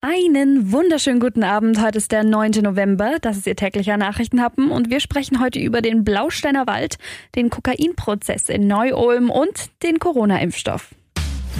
[0.00, 1.82] Einen wunderschönen guten Abend.
[1.82, 2.62] Heute ist der 9.
[2.62, 3.16] November.
[3.20, 6.98] Das ist Ihr täglicher Nachrichtenhappen und wir sprechen heute über den Blausteiner Wald,
[7.34, 10.94] den Kokainprozess in Neu-Ulm und den Corona-Impfstoff.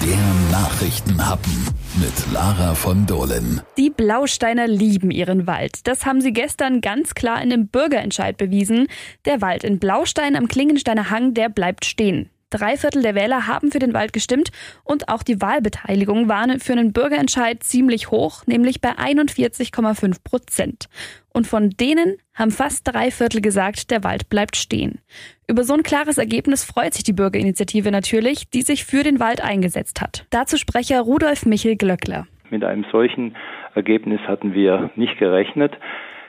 [0.06, 1.66] Der Nachrichtenhappen
[2.01, 3.61] mit Lara von Dohlen.
[3.77, 5.89] Die Blausteiner lieben ihren Wald.
[5.89, 8.86] Das haben sie gestern ganz klar in einem Bürgerentscheid bewiesen.
[9.25, 12.30] Der Wald in Blaustein am Klingensteiner Hang, der bleibt stehen.
[12.51, 14.53] Drei Viertel der Wähler haben für den Wald gestimmt
[14.83, 20.87] und auch die Wahlbeteiligung war für einen Bürgerentscheid ziemlich hoch, nämlich bei 41,5 Prozent.
[21.34, 25.01] Und von denen haben fast drei Viertel gesagt, der Wald bleibt stehen.
[25.47, 29.45] Über so ein klares Ergebnis freut sich die Bürgerinitiative natürlich, die sich für den Wald
[29.45, 30.25] eingesetzt hat.
[30.30, 32.27] Dazu Sprecher Rudolf Michel Glöckler.
[32.48, 33.37] Mit einem solchen
[33.75, 35.73] Ergebnis hatten wir nicht gerechnet.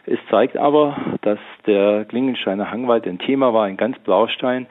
[0.06, 4.68] Es zeigt aber, dass der Klingensteiner Hangwald ein Thema war, ein ganz Blaustein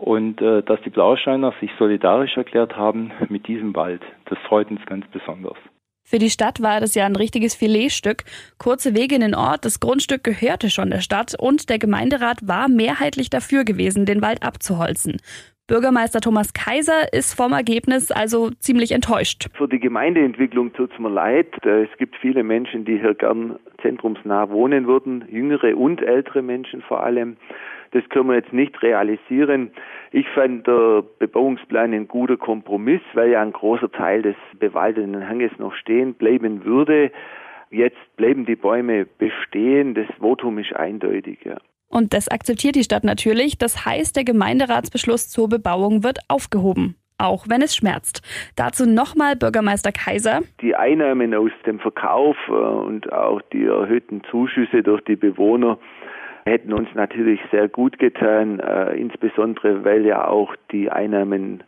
[0.00, 4.02] und äh, dass die Blausteiner sich solidarisch erklärt haben mit diesem Wald.
[4.26, 5.56] Das freut uns ganz besonders.
[6.02, 8.24] Für die Stadt war das ja ein richtiges Filetstück.
[8.58, 12.68] Kurze Wege in den Ort, das Grundstück gehörte schon der Stadt und der Gemeinderat war
[12.68, 15.18] mehrheitlich dafür gewesen, den Wald abzuholzen.
[15.70, 19.46] Bürgermeister Thomas Kaiser ist vom Ergebnis also ziemlich enttäuscht.
[19.54, 21.64] Für die Gemeindeentwicklung tut es mir leid.
[21.64, 27.04] Es gibt viele Menschen, die hier gern zentrumsnah wohnen würden, jüngere und ältere Menschen vor
[27.04, 27.36] allem.
[27.92, 29.70] Das können wir jetzt nicht realisieren.
[30.10, 35.52] Ich fand der Bebauungsplan ein guter Kompromiss, weil ja ein großer Teil des bewaldeten Hanges
[35.58, 37.12] noch stehen bleiben würde.
[37.70, 39.94] Jetzt bleiben die Bäume bestehen.
[39.94, 41.38] Das Votum ist eindeutig.
[41.44, 41.58] Ja.
[41.90, 43.58] Und das akzeptiert die Stadt natürlich.
[43.58, 48.22] Das heißt, der Gemeinderatsbeschluss zur Bebauung wird aufgehoben auch wenn es schmerzt.
[48.56, 50.40] Dazu nochmal Bürgermeister Kaiser.
[50.62, 55.78] Die Einnahmen aus dem Verkauf äh, und auch die erhöhten Zuschüsse durch die Bewohner
[56.46, 61.62] hätten uns natürlich sehr gut getan, äh, insbesondere weil ja auch die Einnahmen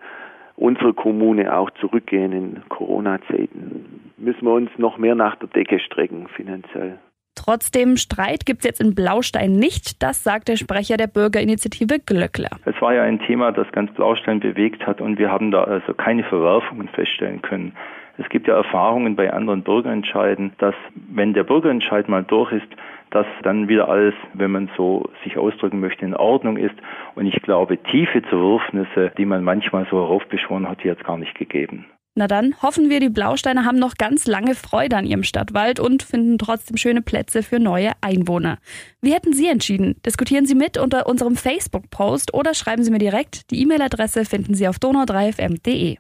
[0.57, 4.13] unserer Kommune auch zurückgehen in Corona-Zeiten.
[4.17, 6.99] Müssen wir uns noch mehr nach der Decke strecken finanziell.
[7.45, 12.51] Trotzdem, Streit gibt es jetzt in Blaustein nicht, das sagt der Sprecher der Bürgerinitiative Glöckler.
[12.67, 15.93] Es war ja ein Thema, das ganz Blaustein bewegt hat und wir haben da also
[15.93, 17.73] keine Verwerfungen feststellen können.
[18.17, 22.69] Es gibt ja Erfahrungen bei anderen Bürgerentscheiden, dass wenn der Bürgerentscheid mal durch ist,
[23.11, 26.75] dass dann wieder alles, wenn man so sich ausdrücken möchte, in Ordnung ist.
[27.17, 31.35] Und ich glaube, tiefe Zerwürfnisse, die man manchmal so heraufbeschworen hat, hier jetzt gar nicht
[31.35, 31.87] gegeben.
[32.15, 36.03] Na dann hoffen wir, die Blausteine haben noch ganz lange Freude an ihrem Stadtwald und
[36.03, 38.59] finden trotzdem schöne Plätze für neue Einwohner.
[39.01, 39.97] Wie hätten Sie entschieden?
[40.05, 43.51] Diskutieren Sie mit unter unserem Facebook-Post oder schreiben Sie mir direkt.
[43.51, 45.97] Die E-Mail-Adresse finden Sie auf donau3fm.de.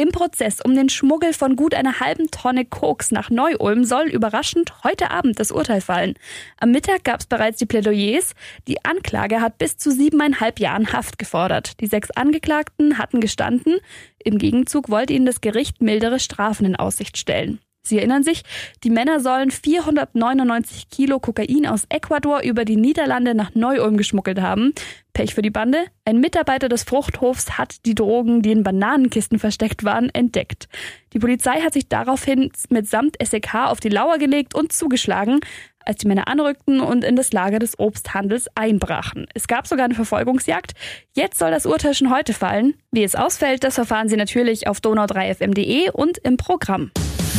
[0.00, 4.72] Im Prozess um den Schmuggel von gut einer halben Tonne Koks nach Neu-Ulm soll überraschend
[4.82, 6.14] heute Abend das Urteil fallen.
[6.58, 8.32] Am Mittag gab es bereits die Plädoyers.
[8.66, 11.78] Die Anklage hat bis zu siebeneinhalb Jahren Haft gefordert.
[11.80, 13.76] Die sechs Angeklagten hatten gestanden.
[14.24, 17.60] Im Gegenzug wollte ihnen das Gericht mildere Strafen in Aussicht stellen.
[17.82, 18.42] Sie erinnern sich,
[18.84, 24.72] die Männer sollen 499 Kilo Kokain aus Ecuador über die Niederlande nach Neu-Ulm geschmuggelt haben.
[25.20, 25.84] Pech für die Bande.
[26.06, 30.66] Ein Mitarbeiter des Fruchthofs hat die Drogen, die in Bananenkisten versteckt waren, entdeckt.
[31.12, 35.40] Die Polizei hat sich daraufhin mitsamt SEK auf die Lauer gelegt und zugeschlagen,
[35.84, 39.26] als die Männer anrückten und in das Lager des Obsthandels einbrachen.
[39.34, 40.72] Es gab sogar eine Verfolgungsjagd.
[41.12, 42.72] Jetzt soll das Urteil schon heute fallen.
[42.90, 46.92] Wie es ausfällt, das erfahren Sie natürlich auf donau3fm.de und im Programm.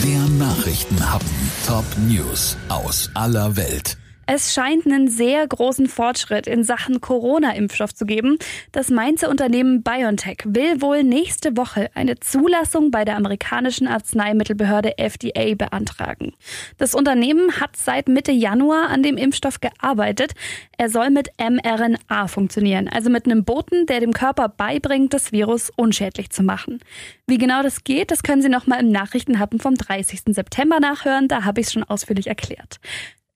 [0.05, 1.27] Der Nachrichtenhappen.
[1.65, 3.97] Top News aus aller Welt.
[4.33, 8.37] Es scheint einen sehr großen Fortschritt in Sachen Corona-Impfstoff zu geben.
[8.71, 15.55] Das Mainzer Unternehmen BioNTech will wohl nächste Woche eine Zulassung bei der amerikanischen Arzneimittelbehörde FDA
[15.55, 16.31] beantragen.
[16.77, 20.31] Das Unternehmen hat seit Mitte Januar an dem Impfstoff gearbeitet.
[20.77, 25.73] Er soll mit mRNA funktionieren, also mit einem Boten, der dem Körper beibringt, das Virus
[25.75, 26.79] unschädlich zu machen.
[27.27, 30.21] Wie genau das geht, das können Sie noch mal im Nachrichtenhappen vom 30.
[30.27, 31.27] September nachhören.
[31.27, 32.79] Da habe ich es schon ausführlich erklärt.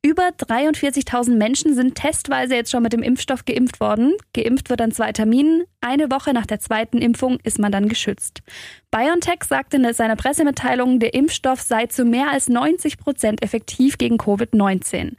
[0.06, 4.14] Über 43.000 Menschen sind testweise jetzt schon mit dem Impfstoff geimpft worden.
[4.34, 5.64] Geimpft wird an zwei Terminen.
[5.82, 8.44] Eine Woche nach der zweiten Impfung ist man dann geschützt.
[8.92, 14.18] BioNTech sagte in seiner Pressemitteilung, der Impfstoff sei zu mehr als 90 Prozent effektiv gegen
[14.18, 15.14] Covid-19.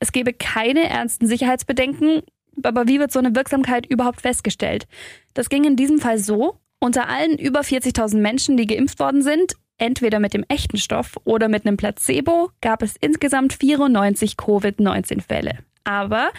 [0.00, 2.22] Es gebe keine ernsten Sicherheitsbedenken.
[2.64, 4.88] Aber wie wird so eine Wirksamkeit überhaupt festgestellt?
[5.34, 6.56] Das ging in diesem Fall so.
[6.80, 11.48] Unter allen über 40.000 Menschen, die geimpft worden sind, entweder mit dem echten Stoff oder
[11.48, 15.58] mit einem Placebo, gab es insgesamt 94 Covid-19-Fälle.
[15.84, 16.30] Aber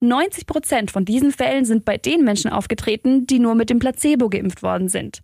[0.00, 4.28] 90 Prozent von diesen Fällen sind bei den Menschen aufgetreten, die nur mit dem Placebo
[4.28, 5.22] geimpft worden sind.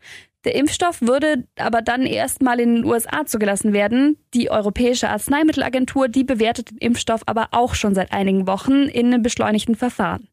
[0.48, 4.16] Der Impfstoff würde aber dann erstmal in den USA zugelassen werden.
[4.32, 9.22] Die Europäische Arzneimittelagentur, die bewertet den Impfstoff aber auch schon seit einigen Wochen in einem
[9.22, 10.26] beschleunigten Verfahren.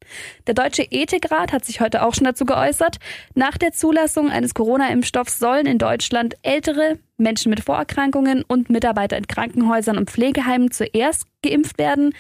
[0.48, 3.00] Der Deutsche Ethikrat hat sich heute auch schon dazu geäußert.
[3.34, 9.28] Nach der Zulassung eines Corona-Impfstoffs sollen in Deutschland ältere, Menschen mit Vorerkrankungen und Mitarbeiter in
[9.28, 12.14] Krankenhäusern und Pflegeheimen zuerst geimpft werden.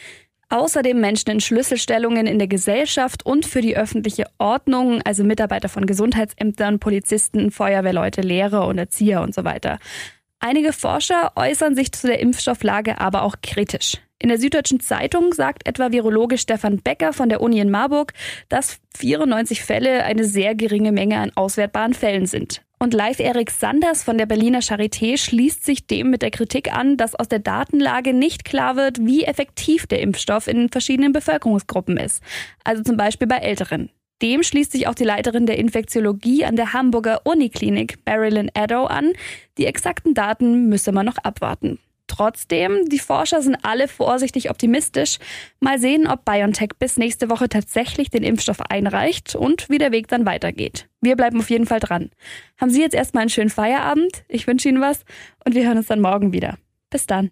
[0.49, 5.85] Außerdem Menschen in Schlüsselstellungen in der Gesellschaft und für die öffentliche Ordnung, also Mitarbeiter von
[5.85, 9.79] Gesundheitsämtern, Polizisten, Feuerwehrleute, Lehrer und Erzieher und so weiter.
[10.39, 13.97] Einige Forscher äußern sich zu der Impfstofflage aber auch kritisch.
[14.19, 18.13] In der Süddeutschen Zeitung sagt etwa Virologe Stefan Becker von der Uni in Marburg,
[18.47, 22.64] dass 94 Fälle eine sehr geringe Menge an auswertbaren Fällen sind.
[22.85, 26.97] Und Live Erik Sanders von der Berliner Charité schließt sich dem mit der Kritik an,
[26.97, 32.21] dass aus der Datenlage nicht klar wird, wie effektiv der Impfstoff in verschiedenen Bevölkerungsgruppen ist.
[32.63, 33.89] Also zum Beispiel bei Älteren.
[34.21, 39.13] Dem schließt sich auch die Leiterin der Infektiologie an der Hamburger Uniklinik, Marilyn Addo, an.
[39.57, 41.79] Die exakten Daten müsse man noch abwarten.
[42.15, 45.17] Trotzdem, die Forscher sind alle vorsichtig optimistisch.
[45.59, 50.07] Mal sehen, ob BioNTech bis nächste Woche tatsächlich den Impfstoff einreicht und wie der Weg
[50.07, 50.87] dann weitergeht.
[51.01, 52.11] Wir bleiben auf jeden Fall dran.
[52.57, 54.23] Haben Sie jetzt erstmal einen schönen Feierabend?
[54.29, 55.01] Ich wünsche Ihnen was
[55.43, 56.57] und wir hören uns dann morgen wieder.
[56.89, 57.23] Bis dann.